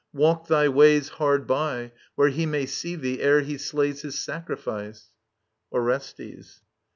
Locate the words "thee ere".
2.95-3.41